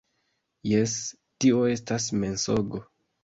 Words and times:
-Jes,- 0.69 0.95
Tio 1.45 1.59
estas 1.73 2.09
mensogo. 2.25 2.81